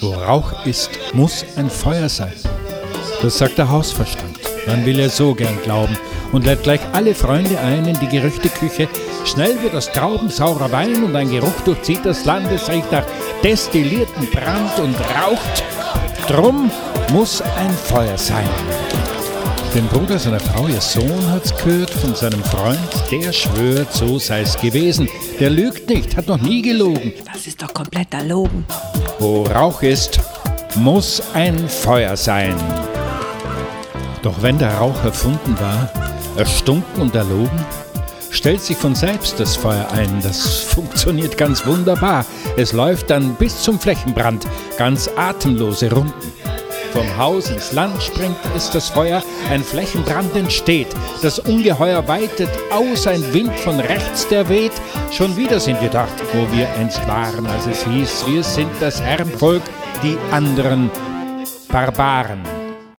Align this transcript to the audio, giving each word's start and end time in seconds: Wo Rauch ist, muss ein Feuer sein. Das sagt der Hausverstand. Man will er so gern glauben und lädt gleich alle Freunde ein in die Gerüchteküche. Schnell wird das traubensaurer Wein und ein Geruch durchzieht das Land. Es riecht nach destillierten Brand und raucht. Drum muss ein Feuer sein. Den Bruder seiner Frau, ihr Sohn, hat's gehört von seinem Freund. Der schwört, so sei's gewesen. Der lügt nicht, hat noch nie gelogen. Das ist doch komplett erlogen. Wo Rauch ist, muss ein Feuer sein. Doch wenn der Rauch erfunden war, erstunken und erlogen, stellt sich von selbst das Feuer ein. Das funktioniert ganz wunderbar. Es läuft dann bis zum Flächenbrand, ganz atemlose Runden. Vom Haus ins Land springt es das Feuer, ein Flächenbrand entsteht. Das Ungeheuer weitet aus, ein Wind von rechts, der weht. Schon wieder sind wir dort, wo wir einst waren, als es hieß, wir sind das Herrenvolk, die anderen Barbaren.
Wo 0.00 0.14
Rauch 0.14 0.64
ist, 0.64 0.90
muss 1.12 1.44
ein 1.56 1.68
Feuer 1.68 2.08
sein. 2.08 2.32
Das 3.20 3.36
sagt 3.36 3.58
der 3.58 3.68
Hausverstand. 3.68 4.38
Man 4.66 4.86
will 4.86 4.98
er 4.98 5.10
so 5.10 5.34
gern 5.34 5.60
glauben 5.62 5.96
und 6.32 6.46
lädt 6.46 6.62
gleich 6.62 6.80
alle 6.92 7.14
Freunde 7.14 7.58
ein 7.60 7.86
in 7.86 7.98
die 8.00 8.08
Gerüchteküche. 8.08 8.88
Schnell 9.26 9.60
wird 9.62 9.74
das 9.74 9.92
traubensaurer 9.92 10.72
Wein 10.72 11.04
und 11.04 11.14
ein 11.14 11.30
Geruch 11.30 11.60
durchzieht 11.66 12.00
das 12.04 12.24
Land. 12.24 12.50
Es 12.50 12.70
riecht 12.70 12.90
nach 12.90 13.04
destillierten 13.44 14.26
Brand 14.30 14.78
und 14.78 14.94
raucht. 15.00 15.64
Drum 16.28 16.70
muss 17.12 17.42
ein 17.42 17.70
Feuer 17.70 18.16
sein. 18.16 18.48
Den 19.74 19.86
Bruder 19.86 20.18
seiner 20.18 20.40
Frau, 20.40 20.66
ihr 20.66 20.80
Sohn, 20.80 21.30
hat's 21.30 21.54
gehört 21.56 21.90
von 21.90 22.14
seinem 22.14 22.42
Freund. 22.42 22.78
Der 23.10 23.32
schwört, 23.32 23.92
so 23.92 24.18
sei's 24.18 24.56
gewesen. 24.56 25.08
Der 25.38 25.50
lügt 25.50 25.90
nicht, 25.90 26.16
hat 26.16 26.26
noch 26.26 26.40
nie 26.40 26.62
gelogen. 26.62 27.12
Das 27.32 27.46
ist 27.46 27.60
doch 27.62 27.72
komplett 27.72 28.12
erlogen. 28.14 28.64
Wo 29.20 29.42
Rauch 29.42 29.82
ist, 29.82 30.18
muss 30.76 31.22
ein 31.34 31.68
Feuer 31.68 32.16
sein. 32.16 32.56
Doch 34.22 34.40
wenn 34.40 34.58
der 34.58 34.78
Rauch 34.78 35.04
erfunden 35.04 35.60
war, 35.60 35.90
erstunken 36.38 37.02
und 37.02 37.14
erlogen, 37.14 37.66
stellt 38.30 38.62
sich 38.62 38.78
von 38.78 38.94
selbst 38.94 39.38
das 39.38 39.56
Feuer 39.56 39.86
ein. 39.92 40.22
Das 40.22 40.60
funktioniert 40.74 41.36
ganz 41.36 41.66
wunderbar. 41.66 42.24
Es 42.56 42.72
läuft 42.72 43.10
dann 43.10 43.34
bis 43.34 43.62
zum 43.62 43.78
Flächenbrand, 43.78 44.46
ganz 44.78 45.10
atemlose 45.14 45.92
Runden. 45.92 46.39
Vom 46.92 47.16
Haus 47.16 47.50
ins 47.50 47.72
Land 47.72 48.02
springt 48.02 48.36
es 48.56 48.70
das 48.70 48.88
Feuer, 48.88 49.22
ein 49.50 49.62
Flächenbrand 49.62 50.34
entsteht. 50.34 50.88
Das 51.22 51.38
Ungeheuer 51.38 52.06
weitet 52.08 52.50
aus, 52.70 53.06
ein 53.06 53.32
Wind 53.32 53.56
von 53.60 53.78
rechts, 53.78 54.26
der 54.28 54.48
weht. 54.48 54.72
Schon 55.12 55.36
wieder 55.36 55.60
sind 55.60 55.80
wir 55.80 55.90
dort, 55.90 56.08
wo 56.32 56.50
wir 56.56 56.68
einst 56.74 57.06
waren, 57.06 57.46
als 57.46 57.66
es 57.66 57.84
hieß, 57.86 58.26
wir 58.26 58.42
sind 58.42 58.70
das 58.80 59.00
Herrenvolk, 59.00 59.62
die 60.02 60.16
anderen 60.32 60.90
Barbaren. 61.68 62.59